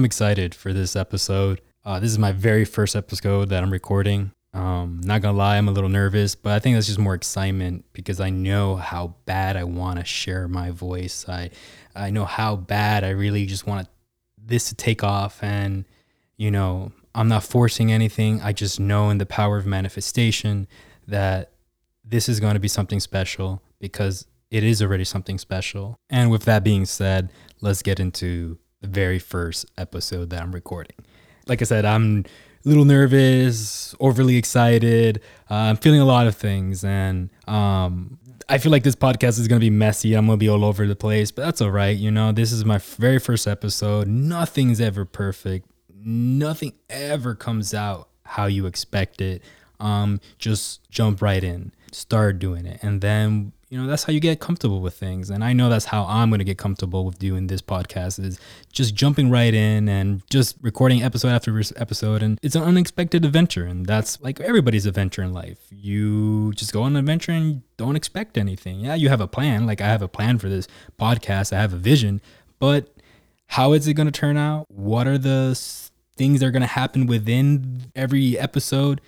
[0.00, 1.60] I'm excited for this episode.
[1.84, 4.32] Uh, this is my very first episode that I'm recording.
[4.54, 7.84] Um, not gonna lie, I'm a little nervous, but I think that's just more excitement
[7.92, 11.28] because I know how bad I want to share my voice.
[11.28, 11.50] I
[11.94, 13.88] I know how bad I really just want
[14.38, 15.84] this to take off, and
[16.38, 18.40] you know, I'm not forcing anything.
[18.40, 20.66] I just know in the power of manifestation
[21.08, 21.52] that
[22.02, 25.98] this is going to be something special because it is already something special.
[26.08, 30.96] And with that being said, let's get into the very first episode that I'm recording.
[31.46, 32.24] Like I said, I'm
[32.64, 35.20] a little nervous, overly excited.
[35.50, 39.48] Uh, I'm feeling a lot of things, and um, I feel like this podcast is
[39.48, 40.14] gonna be messy.
[40.14, 41.96] I'm gonna be all over the place, but that's all right.
[41.96, 44.08] You know, this is my very first episode.
[44.08, 45.66] Nothing's ever perfect.
[46.02, 49.42] Nothing ever comes out how you expect it.
[49.78, 54.18] Um, just jump right in, start doing it, and then you know that's how you
[54.20, 55.30] get comfortable with things.
[55.30, 58.38] And i know that's how i'm going to get comfortable with doing this podcast is
[58.72, 62.22] just jumping right in and just recording episode after episode.
[62.22, 65.58] And it's an unexpected adventure and that's like everybody's adventure in life.
[65.70, 68.80] You just go on an adventure and don't expect anything.
[68.80, 69.66] Yeah you have a plan.
[69.66, 70.66] Like i have a plan for this
[70.98, 71.52] podcast.
[71.52, 72.20] I have a vision.
[72.58, 72.92] But
[73.46, 74.66] how is it going to turn out?
[74.68, 75.56] What are the
[76.16, 79.00] things that are going to happen within every episode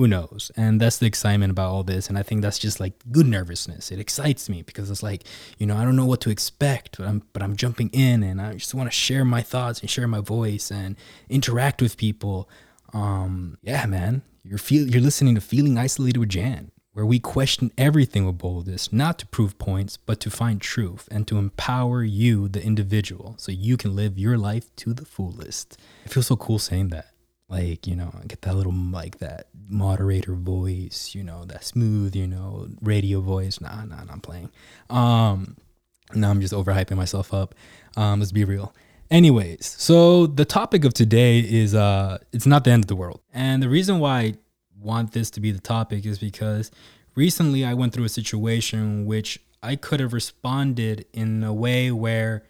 [0.00, 0.50] who knows?
[0.56, 2.08] And that's the excitement about all this.
[2.08, 3.92] And I think that's just like good nervousness.
[3.92, 5.24] It excites me because it's like,
[5.58, 8.40] you know, I don't know what to expect, but I'm but I'm jumping in and
[8.40, 10.96] I just want to share my thoughts and share my voice and
[11.28, 12.48] interact with people.
[12.94, 14.22] Um, yeah, man.
[14.42, 18.90] You're feel you're listening to Feeling Isolated with Jan, where we question everything with boldness,
[18.90, 23.52] not to prove points, but to find truth and to empower you, the individual, so
[23.52, 25.76] you can live your life to the fullest.
[26.06, 27.08] It feels so cool saying that
[27.50, 32.26] like you know get that little like that moderator voice you know that smooth you
[32.26, 33.60] know radio voice.
[33.60, 34.50] Nah nah, nah i'm playing.
[34.88, 35.56] Um
[36.14, 37.54] now i'm just overhyping myself up.
[37.96, 38.74] Um let's be real.
[39.10, 43.20] Anyways so the topic of today is uh it's not the end of the world.
[43.32, 44.34] And the reason why i
[44.80, 46.70] want this to be the topic is because
[47.14, 52.44] recently i went through a situation which i could have responded in a way where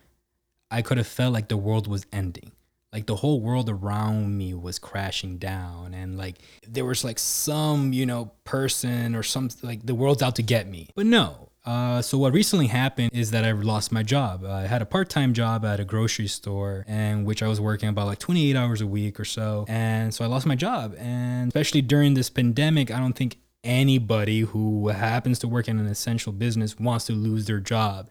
[0.71, 2.53] i could have felt like the world was ending
[2.93, 7.93] like the whole world around me was crashing down and like there was like some
[7.93, 12.01] you know person or some like the world's out to get me but no uh,
[12.01, 14.45] so what recently happened is that I lost my job.
[14.45, 18.07] I had a part-time job at a grocery store, and which I was working about
[18.07, 19.67] like 28 hours a week or so.
[19.69, 20.95] And so I lost my job.
[20.99, 25.87] And especially during this pandemic, I don't think anybody who happens to work in an
[25.87, 28.09] essential business wants to lose their job.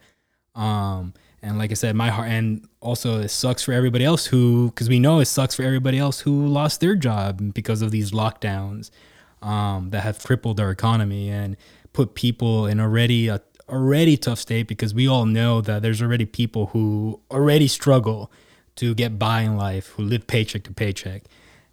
[0.54, 4.70] Um, and like I said, my heart, and also it sucks for everybody else who,
[4.70, 8.10] because we know it sucks for everybody else who lost their job because of these
[8.10, 8.90] lockdowns
[9.42, 11.56] um, that have crippled our economy and
[11.92, 13.40] put people in already a
[13.70, 18.30] already tough state because we all know that there's already people who already struggle
[18.76, 21.22] to get by in life, who live paycheck to paycheck.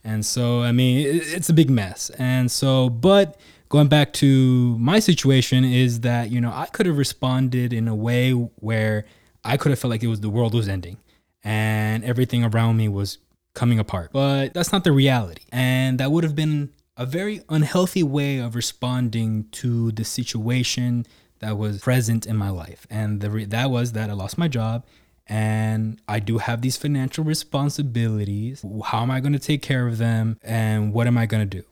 [0.03, 2.09] And so, I mean, it's a big mess.
[2.11, 3.39] And so, but
[3.69, 7.95] going back to my situation is that, you know, I could have responded in a
[7.95, 9.05] way where
[9.47, 10.97] I could have felt like it was the world was ending
[11.41, 13.17] and everything around me was
[13.53, 14.11] coming apart.
[14.11, 15.43] But that's not the reality.
[15.51, 21.05] And that would have been a very unhealthy way of responding to the situation
[21.39, 22.85] that was present in my life.
[22.89, 24.85] And the re- that was that I lost my job
[25.27, 28.65] and I do have these financial responsibilities.
[28.85, 31.57] How am I going to take care of them and what am I going to
[31.57, 31.65] do?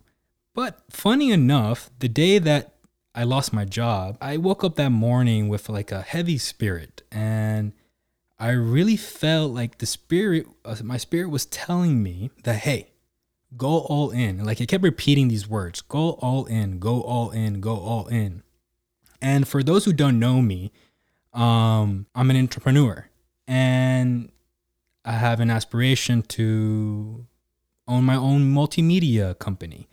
[0.54, 2.75] But funny enough, the day that
[3.16, 7.72] I lost my job, I woke up that morning with like a heavy spirit and
[8.38, 12.92] I really felt like the spirit, uh, my spirit was telling me that, hey,
[13.56, 14.44] go all in.
[14.44, 18.44] Like it kept repeating these words go all in, go all in, go all in.
[19.22, 20.74] And for those who don't know me,
[21.34, 23.10] um, I'm an entrepreneur
[23.48, 24.30] and
[25.06, 27.26] I have an aspiration to
[27.88, 29.88] own my own multimedia company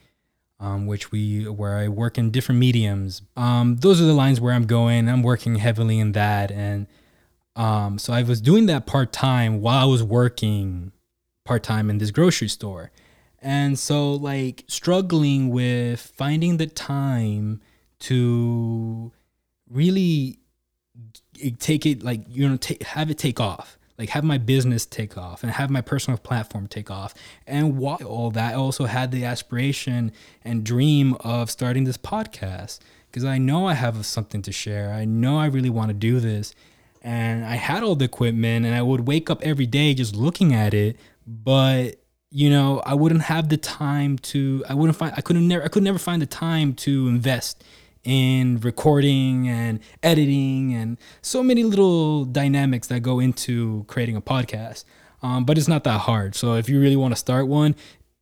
[0.63, 3.23] um, which we where I work in different mediums.
[3.37, 5.09] Um, those are the lines where I'm going.
[5.09, 6.87] I'm working heavily in that, and
[7.57, 10.93] um, so I was doing that part time while I was working
[11.45, 12.93] part time in this grocery store,
[13.41, 17.61] and so like struggling with finding the time
[17.99, 19.11] to
[19.69, 20.39] really
[21.59, 25.17] take it like you know take, have it take off like have my business take
[25.17, 27.15] off and have my personal platform take off.
[27.47, 30.11] And while all that, I also had the aspiration
[30.45, 34.93] and dream of starting this podcast because I know I have something to share.
[34.93, 36.53] I know I really want to do this.
[37.01, 40.53] And I had all the equipment and I would wake up every day just looking
[40.53, 42.01] at it, but
[42.33, 45.69] you know, I wouldn't have the time to I wouldn't find I couldn't never I
[45.69, 47.63] could never find the time to invest
[48.05, 54.85] in recording and editing and so many little dynamics that go into creating a podcast.
[55.23, 56.35] Um, but it's not that hard.
[56.35, 57.77] So if you really want to start one,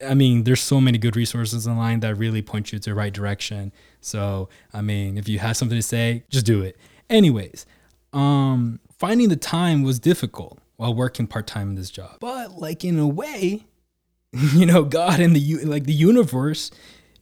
[0.06, 3.12] I mean, there's so many good resources online that really point you to the right
[3.12, 3.72] direction.
[4.00, 6.76] So, I mean, if you have something to say, just do it.
[7.08, 7.66] Anyways,
[8.12, 12.16] um, finding the time was difficult while working part time in this job.
[12.20, 13.66] But like in a way,
[14.32, 16.70] you know, God and the like the universe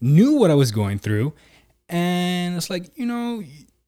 [0.01, 1.33] knew what I was going through,
[1.89, 3.43] and it's like, you know,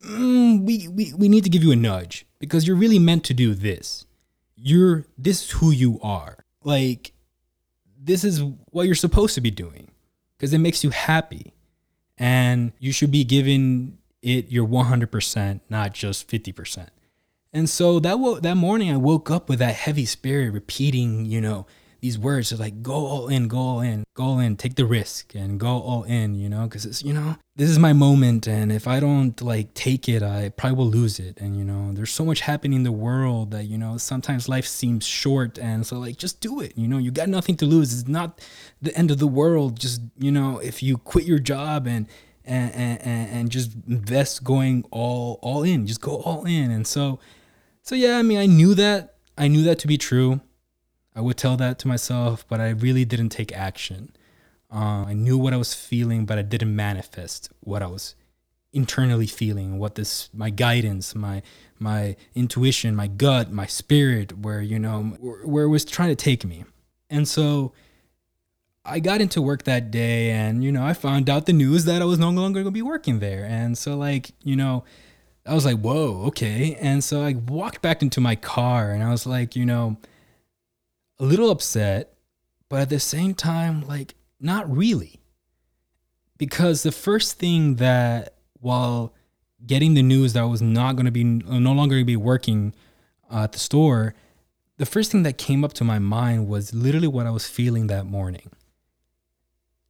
[0.04, 3.34] mm, we, we we need to give you a nudge because you're really meant to
[3.34, 4.06] do this.
[4.56, 6.44] You're this is who you are.
[6.62, 7.12] Like
[8.02, 9.90] this is what you're supposed to be doing
[10.36, 11.52] because it makes you happy.
[12.16, 16.88] And you should be giving it your 100%, not just 50%.
[17.52, 21.40] And so that wo- that morning I woke up with that heavy spirit repeating, you
[21.40, 21.66] know,
[22.00, 24.86] these words are like go all in, go all in, go all in, take the
[24.86, 28.46] risk and go all in, you know, because it's you know this is my moment,
[28.46, 31.38] and if I don't like take it, I probably will lose it.
[31.40, 34.66] And you know, there's so much happening in the world that you know sometimes life
[34.66, 36.72] seems short, and so like just do it.
[36.76, 37.92] You know, you got nothing to lose.
[37.92, 38.40] It's not
[38.80, 39.78] the end of the world.
[39.78, 42.06] Just you know, if you quit your job and
[42.44, 46.70] and and, and just invest going all all in, just go all in.
[46.70, 47.20] And so
[47.82, 50.40] so yeah, I mean, I knew that I knew that to be true.
[51.20, 54.10] I would tell that to myself, but I really didn't take action.
[54.72, 58.14] Uh, I knew what I was feeling, but I didn't manifest what I was
[58.72, 59.78] internally feeling.
[59.78, 61.42] What this, my guidance, my
[61.78, 66.42] my intuition, my gut, my spirit, where you know where, it was trying to take
[66.42, 66.64] me.
[67.10, 67.74] And so
[68.82, 72.00] I got into work that day, and you know I found out the news that
[72.00, 73.44] I was no longer to be working there.
[73.44, 74.84] And so like you know.
[75.46, 76.76] I was like, whoa, okay.
[76.80, 79.96] And so I walked back into my car and I was like, you know,
[81.20, 82.14] a little upset,
[82.68, 85.20] but at the same time, like, not really.
[86.38, 89.14] Because the first thing that, while
[89.64, 92.16] getting the news that I was not going to be, no longer going to be
[92.16, 92.74] working
[93.30, 94.14] uh, at the store,
[94.78, 97.88] the first thing that came up to my mind was literally what I was feeling
[97.88, 98.50] that morning.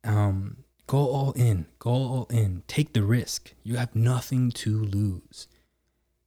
[0.03, 3.55] Um, go all in, go all in, take the risk.
[3.63, 5.47] You have nothing to lose.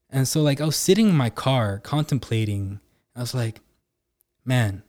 [0.10, 2.80] And so, like, I was sitting in my car contemplating,
[3.14, 3.60] I was like,
[4.46, 4.84] man,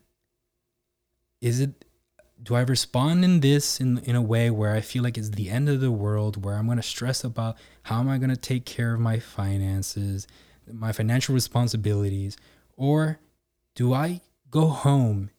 [1.44, 1.84] is it
[2.42, 5.50] do I respond in this in in a way where I feel like it's the
[5.50, 8.94] end of the world, where I'm gonna stress about how am I gonna take care
[8.94, 10.26] of my finances,
[10.72, 12.36] my financial responsibilities,
[12.76, 13.20] or
[13.74, 15.30] do I go home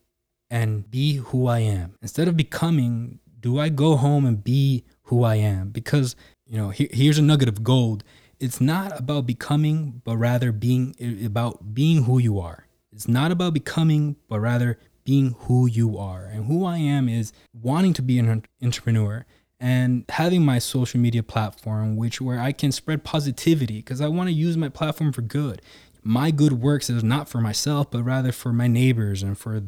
[0.49, 3.19] and be who I am instead of becoming?
[3.39, 5.69] Do I go home and be who I am?
[5.69, 6.15] Because
[6.45, 8.03] you know, here, here's a nugget of gold.
[8.39, 12.67] It's not about becoming, but rather being about being who you are.
[12.91, 16.25] It's not about becoming, but rather being who you are.
[16.25, 19.25] And who I am is wanting to be an entrepreneur
[19.59, 24.27] and having my social media platform which where I can spread positivity because I want
[24.27, 25.61] to use my platform for good.
[26.03, 29.61] My good works is not for myself but rather for my neighbors and for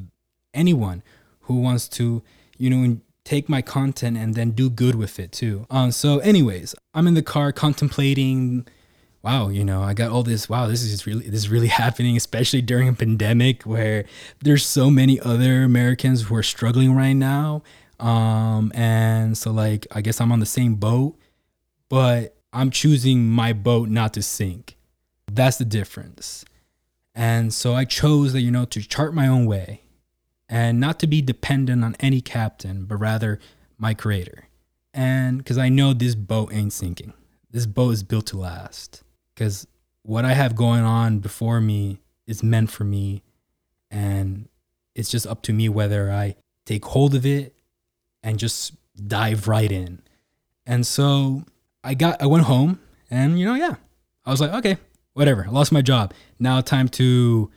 [0.54, 1.04] anyone
[1.42, 2.22] who wants to,
[2.58, 5.66] you know, take my content and then do good with it too.
[5.70, 8.68] Um so anyways, I'm in the car contemplating
[9.28, 10.48] wow, you know, I got all this.
[10.48, 14.06] Wow, this is really this is really happening, especially during a pandemic where
[14.42, 17.62] there's so many other Americans who are struggling right now.
[18.00, 21.20] Um, and so like I guess I'm on the same boat,
[21.90, 24.78] but I'm choosing my boat not to sink.
[25.30, 26.46] That's the difference.
[27.14, 29.82] And so I chose that, you know, to chart my own way
[30.48, 33.40] and not to be dependent on any captain, but rather
[33.78, 34.48] my creator.
[34.94, 37.14] And because I know this boat ain't sinking,
[37.52, 39.04] this boat is built to last
[39.38, 39.68] because
[40.02, 43.22] what I have going on before me is meant for me.
[43.92, 44.50] And
[44.96, 47.56] it's just up to me whether I take hold of it
[48.24, 48.74] and just
[49.08, 50.02] dive right in.
[50.66, 51.44] And so
[51.84, 52.80] I got, I went home
[53.12, 53.76] and, you know, yeah,
[54.26, 54.78] I was like, okay,
[55.14, 55.46] whatever.
[55.48, 56.16] I lost my job.
[56.40, 57.52] Now time to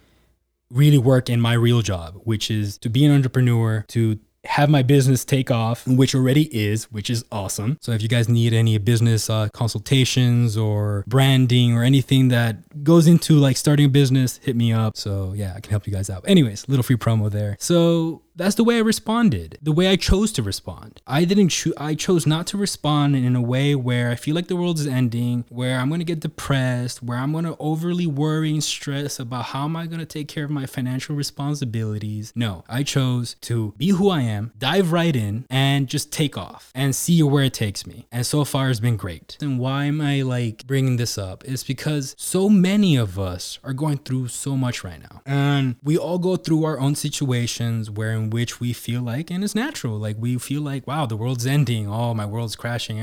[0.70, 4.82] really work in my real job, which is to be an entrepreneur, to have my
[4.82, 7.76] business take off, which already is, which is awesome.
[7.80, 13.06] So if you guys need any business uh, consultations or branding or anything that goes
[13.06, 14.96] into like starting a business, hit me up.
[14.96, 16.24] So yeah, I can help you guys out.
[16.26, 17.56] Anyways, little free promo there.
[17.60, 21.00] So that's the way I responded, the way I chose to respond.
[21.06, 24.48] I didn't choose, I chose not to respond in a way where I feel like
[24.48, 28.62] the world is ending, where I'm to get depressed, where I'm to overly worry and
[28.62, 32.32] stress about how am I to take care of my financial responsibilities.
[32.34, 36.70] No, I chose to be who I am, dive right in, and just take off
[36.74, 38.06] and see where it takes me.
[38.12, 39.36] And so far, it's been great.
[39.40, 41.44] And why am I like bringing this up?
[41.44, 45.22] It's because so many of us are going through so much right now.
[45.26, 49.54] And we all go through our own situations where which we feel like, and it's
[49.54, 51.88] natural, like we feel like, wow, the world's ending.
[51.88, 52.98] Oh, my world's crashing.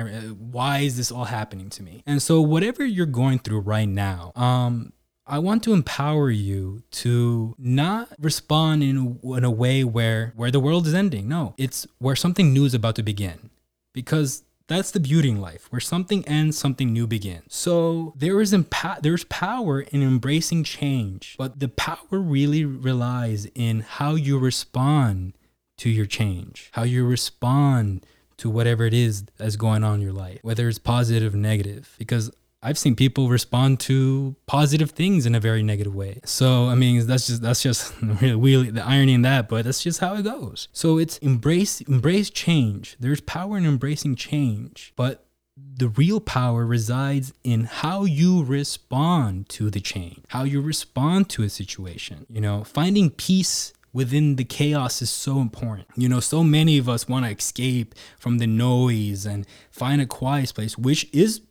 [0.51, 2.03] Why is this all happening to me?
[2.05, 4.93] And so, whatever you're going through right now, um,
[5.25, 10.59] I want to empower you to not respond in, in a way where where the
[10.59, 11.27] world is ending.
[11.27, 13.49] No, it's where something new is about to begin.
[13.93, 17.55] Because that's the beauty in life, where something ends, something new begins.
[17.55, 23.81] So there is impa- there's power in embracing change, but the power really relies in
[23.81, 25.33] how you respond
[25.77, 28.05] to your change, how you respond
[28.37, 31.95] to whatever it is that's going on in your life, whether it's positive or negative.
[31.97, 36.21] Because I've seen people respond to positive things in a very negative way.
[36.25, 39.99] So I mean, that's just that's just really the irony in that, but that's just
[39.99, 40.67] how it goes.
[40.71, 42.97] So it's embrace embrace change.
[42.99, 49.69] There's power in embracing change, but the real power resides in how you respond to
[49.69, 52.25] the change, how you respond to a situation.
[52.29, 55.87] You know, finding peace within the chaos is so important.
[55.95, 60.05] You know, so many of us want to escape from the noise and find a
[60.05, 61.41] quiet place, which is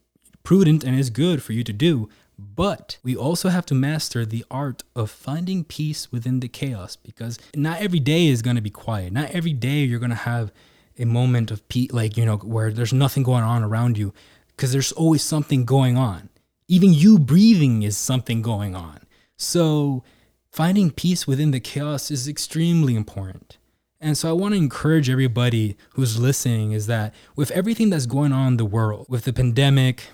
[0.46, 2.08] prudent and is good for you to do.
[2.38, 7.40] But we also have to master the art of finding peace within the chaos because
[7.56, 9.12] not every day is going to be quiet.
[9.12, 10.52] Not every day you're going to have
[10.98, 14.14] a moment of peace, like, you know, where there's nothing going on around you
[14.48, 16.28] because there's always something going on.
[16.68, 19.00] Even you breathing is something going on.
[19.36, 20.04] So
[20.52, 23.58] finding peace within the chaos is extremely important.
[24.00, 28.32] And so I want to encourage everybody who's listening is that with everything that's going
[28.32, 30.04] on in the world, with the pandemic,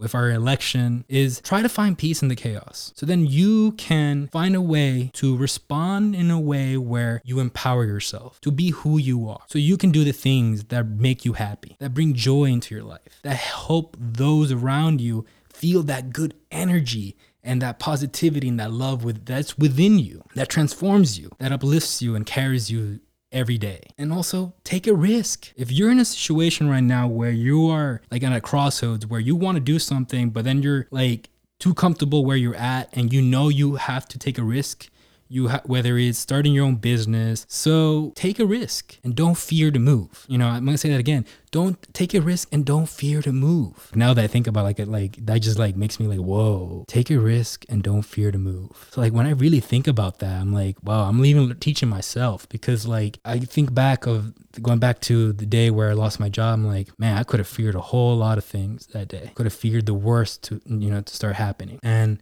[0.00, 2.92] with our election is try to find peace in the chaos.
[2.96, 7.84] So then you can find a way to respond in a way where you empower
[7.84, 9.42] yourself to be who you are.
[9.46, 12.84] So you can do the things that make you happy, that bring joy into your
[12.84, 18.72] life, that help those around you feel that good energy and that positivity and that
[18.72, 23.00] love with that's within you that transforms you that uplifts you and carries you
[23.32, 23.82] every day.
[23.98, 25.52] And also take a risk.
[25.56, 29.20] If you're in a situation right now where you are like at a crossroads where
[29.20, 33.12] you want to do something, but then you're like too comfortable where you're at and
[33.12, 34.88] you know you have to take a risk,
[35.30, 37.46] you ha- whether it's starting your own business.
[37.48, 40.26] So take a risk and don't fear to move.
[40.28, 41.24] You know, I'm gonna say that again.
[41.52, 43.90] Don't take a risk and don't fear to move.
[43.94, 46.84] Now that I think about like it, like that just like makes me like, whoa,
[46.88, 48.88] take a risk and don't fear to move.
[48.90, 52.48] So like when I really think about that, I'm like, wow, I'm even teaching myself
[52.48, 56.28] because like I think back of going back to the day where I lost my
[56.28, 56.54] job.
[56.54, 59.30] I'm like, man, I could have feared a whole lot of things that day.
[59.36, 62.20] Could have feared the worst to you know to start happening and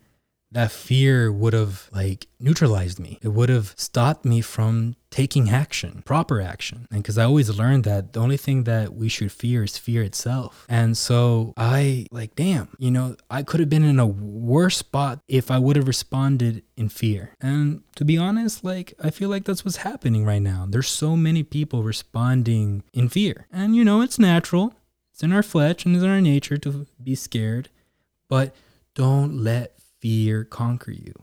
[0.51, 3.19] that fear would have like neutralized me.
[3.23, 6.87] It would have stopped me from taking action, proper action.
[6.91, 10.03] And because I always learned that the only thing that we should fear is fear
[10.03, 10.65] itself.
[10.69, 15.21] And so I like, damn, you know, I could have been in a worse spot
[15.29, 17.35] if I would have responded in fear.
[17.41, 20.67] And to be honest, like, I feel like that's what's happening right now.
[20.69, 23.47] There's so many people responding in fear.
[23.53, 24.75] And, you know, it's natural,
[25.13, 27.69] it's in our flesh and it's in our nature to be scared.
[28.29, 28.55] But
[28.95, 31.15] don't let fear conquer you.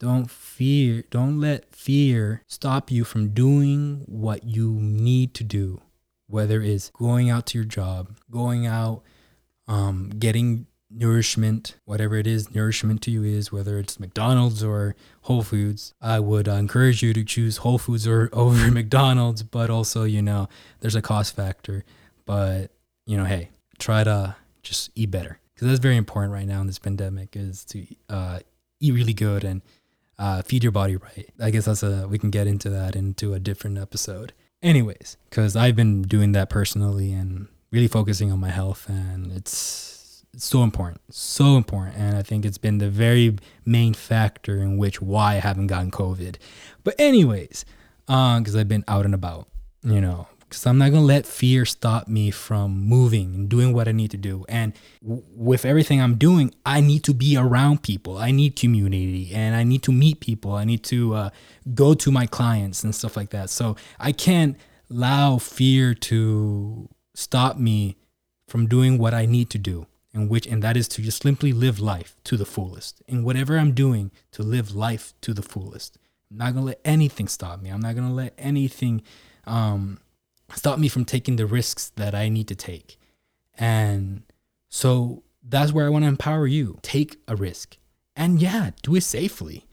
[0.00, 5.80] Don't fear, don't let fear stop you from doing what you need to do,
[6.26, 9.02] whether it's going out to your job, going out,
[9.68, 15.42] um, getting nourishment, whatever it is, nourishment to you is, whether it's McDonald's or Whole
[15.42, 15.94] Foods.
[16.00, 20.22] I would uh, encourage you to choose Whole Foods or over McDonald's, but also, you
[20.22, 20.48] know,
[20.80, 21.84] there's a cost factor.
[22.26, 22.72] But,
[23.06, 26.66] you know, hey, try to just eat better because that's very important right now in
[26.66, 28.38] this pandemic is to uh,
[28.80, 29.62] eat really good and
[30.18, 31.30] uh, feed your body right.
[31.40, 34.32] I guess that's a we can get into that into a different episode.
[34.62, 40.24] Anyways, because I've been doing that personally and really focusing on my health, and it's,
[40.32, 44.78] it's so important, so important, and I think it's been the very main factor in
[44.78, 46.36] which why I haven't gotten COVID.
[46.82, 47.66] But anyways,
[48.06, 49.48] because uh, I've been out and about,
[49.82, 53.72] you know, because I'm not going to let fear stop me from moving and doing
[53.72, 54.44] what I need to do.
[54.48, 58.16] And w- with everything I'm doing, I need to be around people.
[58.18, 60.52] I need community and I need to meet people.
[60.52, 61.30] I need to uh,
[61.74, 63.50] go to my clients and stuff like that.
[63.50, 64.56] So I can't
[64.88, 67.96] allow fear to stop me
[68.46, 69.86] from doing what I need to do.
[70.12, 73.02] And which and that is to just simply live life to the fullest.
[73.08, 75.98] In whatever I'm doing, to live life to the fullest.
[76.30, 77.70] I'm not gonna let anything stop me.
[77.70, 79.02] I'm not gonna let anything
[79.46, 79.98] um,
[80.54, 82.98] stop me from taking the risks that I need to take.
[83.56, 84.22] And
[84.70, 86.78] so that's where I want to empower you.
[86.82, 87.76] Take a risk.
[88.16, 89.66] And yeah, do it safely.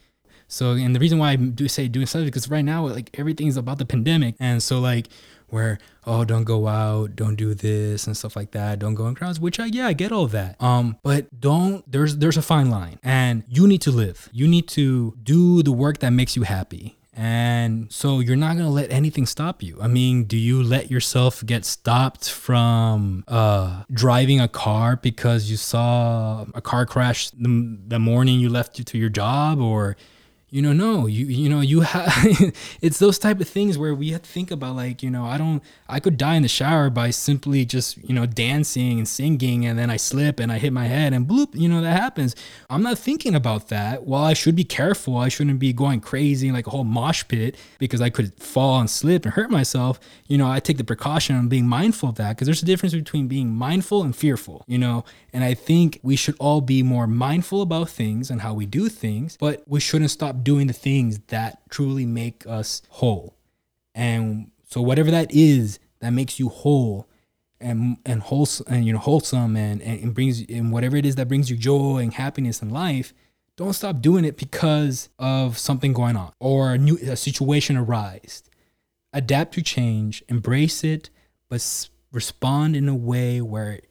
[0.47, 3.55] So, and the reason why I do say doing something because right now, like everything's
[3.55, 4.35] about the pandemic.
[4.39, 5.07] And so, like,
[5.47, 9.15] where, oh, don't go out, don't do this and stuff like that, don't go in
[9.15, 10.61] crowds, which I, yeah, I get all that.
[10.61, 14.29] Um, but don't, there's, there's a fine line and you need to live.
[14.31, 18.65] You need to do the work that makes you happy And so you're not going
[18.65, 19.77] to let anything stop you.
[19.79, 25.55] I mean, do you let yourself get stopped from uh, driving a car because you
[25.55, 29.97] saw a car crash the, the morning you left to your job or
[30.51, 32.11] you know no you you know you have
[32.81, 35.37] it's those type of things where we have to think about like you know i
[35.37, 39.65] don't i could die in the shower by simply just you know dancing and singing
[39.65, 42.35] and then i slip and i hit my head and bloop you know that happens.
[42.69, 44.03] I'm not thinking about that.
[44.03, 47.55] While i should be careful i shouldn't be going crazy like a whole mosh pit
[47.79, 49.99] because i could fall and slip and hurt myself.
[50.27, 52.93] You know i take the precaution on being mindful of that because there's a difference
[52.93, 55.05] between being mindful and fearful you know?
[55.33, 58.89] And i think we should all be more mindful about things and how we do
[58.89, 63.35] things but we shouldn't stop doing the things that truly make us whole.
[63.93, 67.07] And so whatever that is that makes you whole
[67.59, 71.27] and and wholesome and you know wholesome and, and brings and whatever it is that
[71.27, 73.13] brings you joy and happiness in life,
[73.55, 78.43] don't stop doing it because of something going on or a new a situation arise.
[79.13, 81.09] Adapt to change, embrace it,
[81.49, 83.81] but respond in a way where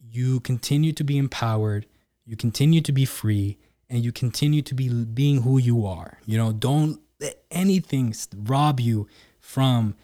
[0.00, 1.86] you continue to be empowered,
[2.24, 6.18] you continue to be free, and you continue to be being who you are.
[6.26, 9.08] You know, don't let anything rob you
[9.40, 9.94] from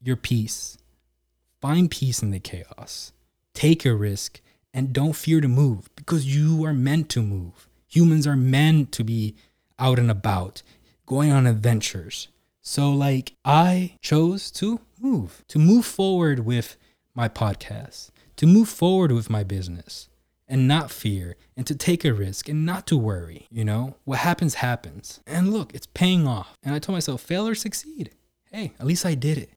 [0.00, 0.78] your peace.
[1.60, 3.12] Find peace in the chaos.
[3.54, 4.40] Take a risk
[4.72, 7.68] and don't fear to move because you are meant to move.
[7.88, 9.36] Humans are meant to be
[9.78, 10.62] out and about,
[11.06, 12.28] going on adventures.
[12.60, 16.76] So, like, I chose to move, to move forward with
[17.14, 20.08] my podcast, to move forward with my business
[20.48, 23.46] and not fear and to take a risk and not to worry.
[23.50, 25.20] You know, what happens, happens.
[25.26, 26.56] And look, it's paying off.
[26.62, 28.10] And I told myself, fail or succeed.
[28.50, 29.50] Hey, at least I did it.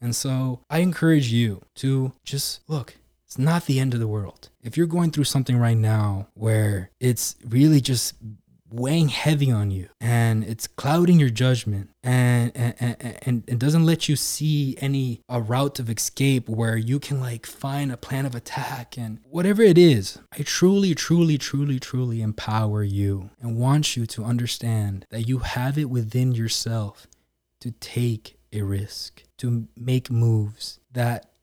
[0.00, 2.96] And so I encourage you to just look,
[3.26, 4.50] it's not the end of the world.
[4.62, 8.14] If you're going through something right now where it's really just
[8.74, 13.86] weighing heavy on you and it's clouding your judgment and and, and, and it doesn't
[13.86, 18.26] let you see any a route of escape where you can like find a plan
[18.26, 23.96] of attack and whatever it is i truly truly truly truly empower you and want
[23.96, 27.06] you to understand that you have it within yourself
[27.60, 31.33] to take a risk to make moves that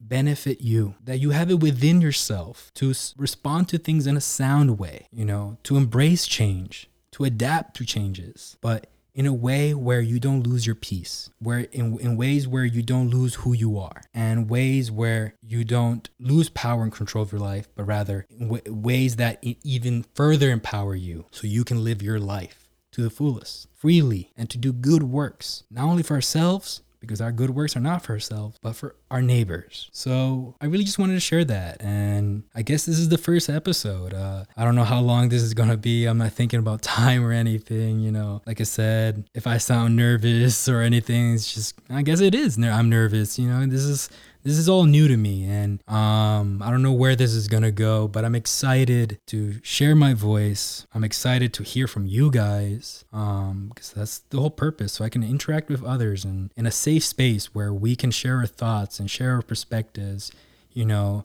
[0.00, 4.78] benefit you, that you have it within yourself to respond to things in a sound
[4.78, 10.00] way, you know, to embrace change, to adapt to changes, but in a way where
[10.00, 13.76] you don't lose your peace, where in, in ways where you don't lose who you
[13.76, 18.26] are, and ways where you don't lose power and control of your life, but rather
[18.38, 23.10] w- ways that even further empower you so you can live your life to the
[23.10, 27.76] fullest, freely, and to do good works, not only for ourselves, because our good works
[27.76, 29.88] are not for ourselves, but for our neighbors.
[29.92, 31.82] So I really just wanted to share that.
[31.82, 34.14] And I guess this is the first episode.
[34.14, 36.06] Uh, I don't know how long this is going to be.
[36.06, 38.00] I'm not thinking about time or anything.
[38.00, 42.20] You know, like I said, if I sound nervous or anything, it's just, I guess
[42.20, 42.58] it is.
[42.58, 43.38] I'm nervous.
[43.38, 44.10] You know, this is
[44.42, 47.70] this is all new to me and um, I don't know where this is gonna
[47.70, 50.86] go, but I'm excited to share my voice.
[50.94, 54.94] I'm excited to hear from you guys because um, that's the whole purpose.
[54.94, 58.38] So I can interact with others and in a safe space where we can share
[58.38, 60.32] our thoughts and share our perspectives.
[60.72, 61.24] You know,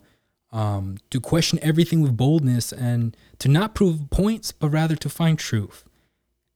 [0.54, 5.38] um, to question everything with boldness and to not prove points, but rather to find
[5.38, 5.84] truth.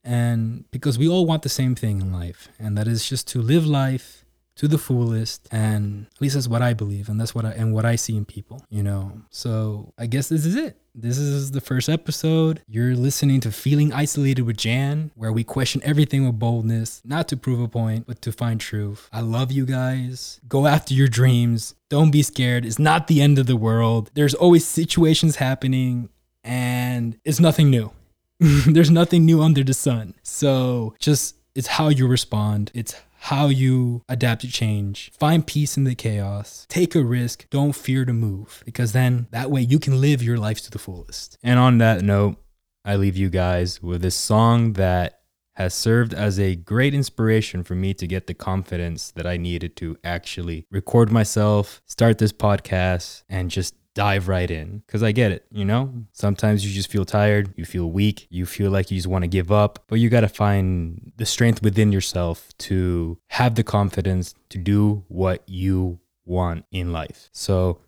[0.03, 3.41] And because we all want the same thing in life, and that is just to
[3.41, 4.25] live life
[4.59, 7.73] to the fullest and at least that's what i believe and that's what i and
[7.73, 9.21] what i see in people you know?
[9.29, 10.77] So i guess this is it.
[10.93, 12.61] This is the first episode.
[12.67, 17.37] You're listening to feeling isolated with jan where we question everything with boldness not to
[17.37, 19.07] prove a point but to find truth.
[19.13, 20.41] I love you guys.
[20.49, 21.75] Go after your dreams.
[21.89, 22.65] Don't be scared.
[22.65, 24.11] It's not the end of the world.
[24.13, 26.09] There's always situations happening
[26.43, 27.91] and it's nothing new.
[28.39, 30.15] There's nothing new under the sun.
[30.23, 32.71] So just it's how you respond.
[32.73, 37.73] It's how you adapt to change, find peace in the chaos, take a risk, don't
[37.73, 41.37] fear to move, because then that way you can live your life to the fullest.
[41.43, 42.37] And on that note,
[42.85, 45.19] I leave you guys with this song that
[45.55, 49.75] has served as a great inspiration for me to get the confidence that I needed
[49.77, 55.33] to actually record myself, start this podcast, and just dive right in because I get
[55.33, 55.45] it.
[55.51, 59.07] You know, sometimes you just feel tired, you feel weak, you feel like you just
[59.07, 63.55] want to give up, but you got to find the strength within yourself to have
[63.55, 67.29] the confidence to do what you want in life.
[67.33, 67.81] So,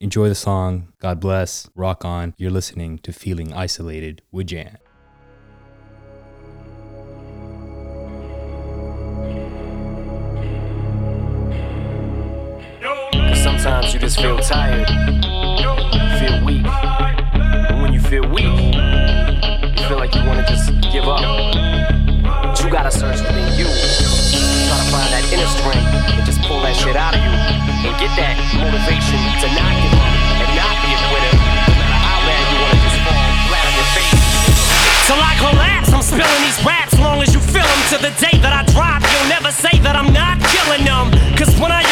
[0.00, 0.94] enjoy the song.
[0.98, 1.68] God bless.
[1.74, 2.32] Rock on.
[2.38, 4.78] You're listening to Feeling Isolated with Jan.
[13.34, 15.29] Sometimes you just feel tired
[22.90, 23.70] you feel like you you gotta search within you.
[25.46, 25.86] string
[26.18, 29.94] and just pull that shit out of you and get that motivation to not give
[29.94, 31.34] up and not be a quitter.
[35.06, 37.82] Till I collapse, I'm spilling these raps long as you feel them.
[37.90, 41.10] To the day that I drop, you'll never say that I'm not killing them.
[41.34, 41.82] Cause when I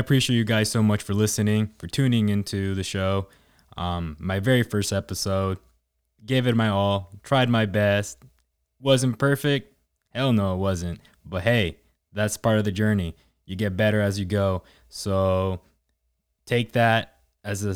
[0.00, 3.28] appreciate you guys so much for listening, for tuning into the show.
[3.76, 5.58] Um, my very first episode,
[6.26, 8.18] gave it my all, tried my best.
[8.80, 9.74] Wasn't perfect?
[10.10, 11.00] Hell no, it wasn't.
[11.24, 11.76] But hey,
[12.12, 13.14] that's part of the journey.
[13.46, 14.62] You get better as you go.
[14.88, 15.60] So
[16.46, 17.74] take that as a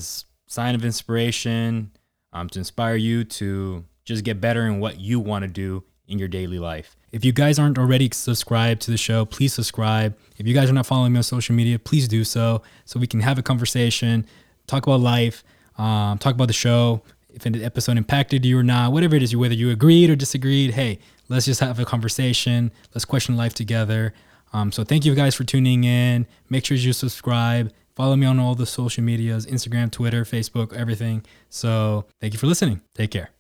[0.51, 1.93] sign of inspiration
[2.33, 6.19] um, to inspire you to just get better in what you want to do in
[6.19, 6.97] your daily life.
[7.15, 10.17] If you guys aren't already subscribed to the show, please subscribe.
[10.37, 13.07] If you guys are not following me on social media, please do so so we
[13.07, 14.27] can have a conversation,
[14.67, 15.45] talk about life,
[15.79, 19.37] um, talk about the show, if an episode impacted you or not, whatever it is,
[19.37, 20.73] whether you agreed or disagreed.
[20.73, 20.99] Hey,
[21.29, 22.73] let's just have a conversation.
[22.93, 24.13] Let's question life together.
[24.53, 26.27] Um, so thank you guys for tuning in.
[26.51, 27.73] Make sure you subscribe.
[27.95, 31.25] Follow me on all the social medias Instagram, Twitter, Facebook, everything.
[31.49, 32.81] So thank you for listening.
[32.97, 33.31] Take care.